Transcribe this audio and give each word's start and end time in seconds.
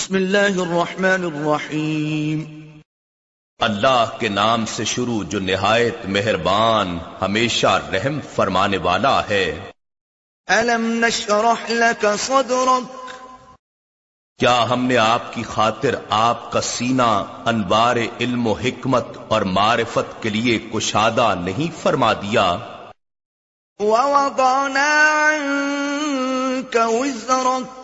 بسم 0.00 0.14
اللہ 0.14 0.60
الرحمن 0.60 1.24
الرحیم۔ 1.24 2.44
اللہ 3.58 4.04
کے 4.18 4.28
نام 4.28 4.66
سے 4.66 4.84
شروع 4.84 5.22
جو 5.22 5.40
نہایت 5.40 5.96
مہربان 6.04 6.98
ہمیشہ 7.22 7.80
رحم 7.92 8.20
فرمانے 8.34 8.76
والا 8.76 9.28
ہے۔ 9.28 9.70
الم 10.46 11.04
نشرح 11.04 11.68
لك 11.68 12.06
صدرك 12.18 13.08
کیا 14.38 14.70
ہم 14.70 14.84
نے 14.84 14.96
آپ 14.96 15.34
کی 15.34 15.42
خاطر 15.42 15.94
آپ 16.10 16.52
کا 16.52 16.60
سینہ 16.60 17.24
انوار 17.46 17.96
علم 18.20 18.46
و 18.46 18.52
حکمت 18.52 19.06
اور 19.28 19.42
معرفت 19.42 20.22
کے 20.22 20.28
لیے 20.28 20.58
کشادہ 20.58 21.34
نہیں 21.40 21.78
فرما 21.82 22.12
دیا؟ 22.12 22.56
ووضعنا 23.80 25.30
عنك 25.30 26.76
وزرك 26.76 27.79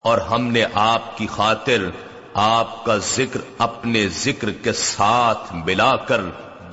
اور 0.00 0.18
ہم 0.18 0.46
نے 0.46 0.64
آپ 0.74 1.18
کی 1.18 1.26
خاطر 1.26 1.90
آپ 2.34 2.84
کا 2.84 2.96
ذکر 2.96 3.40
اپنے 3.58 4.08
ذکر 4.08 4.50
کے 4.50 4.72
ساتھ 4.72 5.52
ملا 5.52 5.96
کر 5.96 6.20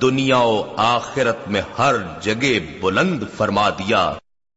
دنیا 0.00 0.38
و 0.38 0.74
آخرت 0.76 1.48
میں 1.48 1.62
ہر 1.78 1.94
جگہ 2.20 2.80
بلند 2.80 3.22
فرما 3.36 3.70
دیا۔ 3.70 4.14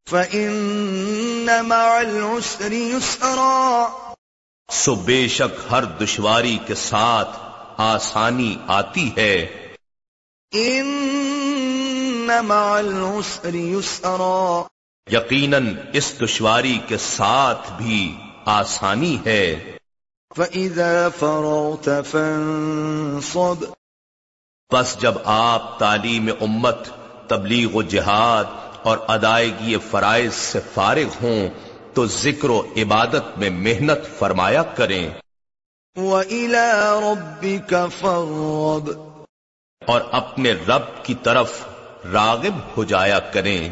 فَإِنَّ 0.09 1.51
مَعَ 1.61 1.77
الْعُسْرِ 1.77 2.73
يُسْرًا۔ 2.73 3.87
سو 4.71 4.95
بے 4.95 5.27
شک 5.27 5.71
ہر 5.71 5.83
دشواری 5.83 6.57
کے 6.67 6.75
ساتھ 6.75 7.39
آسانی 7.77 8.57
آتی 8.67 9.11
ہے۔ 9.17 9.45
إِنَّ 10.55 12.33
مَعَ 12.43 12.77
الْعُسْرِ 12.77 13.55
يُسْرًا۔ 13.55 14.61
یقیناً 15.11 15.75
اس 15.93 16.13
دشواری 16.21 16.79
کے 16.87 16.97
ساتھ 16.97 17.71
بھی 17.77 18.17
آسانی 18.45 19.17
ہے۔ 19.25 19.77
فَإِذَا 20.35 21.09
فَرَغْتَ 21.19 21.89
فَانصَبْ۔ 22.09 23.80
بس 24.73 24.97
جب 24.99 25.13
آپ 25.23 25.79
تعلیم 25.79 26.29
امت 26.41 26.77
تبلیغ 27.27 27.75
و 27.75 27.81
جہاد 27.81 28.43
اور 28.83 28.97
ادائیگی 29.07 29.77
فرائض 29.77 30.33
سے 30.33 30.59
فارغ 30.73 31.07
ہوں 31.21 31.49
تو 31.93 32.05
ذکر 32.05 32.49
و 32.49 32.61
عبادت 32.77 33.37
میں 33.37 33.49
محنت 33.49 34.19
فرمایا 34.19 34.63
کریں۔ 34.63 35.09
وَإِلَىٰ 35.95 37.01
رَبِّكَ 37.01 37.75
فَارْغَب۔ 37.99 38.91
اور 39.85 40.01
اپنے 40.11 40.51
رب 40.51 41.03
کی 41.03 41.15
طرف 41.23 41.65
راغب 42.13 42.77
ہو 42.77 42.83
جایا 42.83 43.19
کریں۔ 43.19 43.69